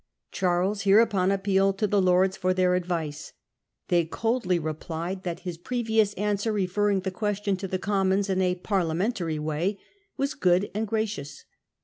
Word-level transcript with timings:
Charles 0.31 0.81
hereupon 0.81 1.29
appealed 1.29 1.77
to 1.77 1.85
the 1.85 2.01
Lords 2.01 2.35
for 2.35 2.55
their 2.55 2.73
advice. 2.73 3.33
They 3.89 4.03
coldly 4.03 4.57
replied 4.57 5.21
that 5.21 5.41
his 5.41 5.59
previous 5.59 6.15
answer 6.15 6.51
referring 6.51 7.01
the 7.01 7.11
question 7.11 7.55
to 7.57 7.67
the 7.67 7.77
Commons 7.77 8.25
4 8.25 8.33
in 8.35 8.41
a 8.41 8.55
parliamentary 8.55 9.37
way' 9.37 9.77
was 10.17 10.33
'good 10.33 10.71
and 10.73 10.87
gracious. 10.87 11.45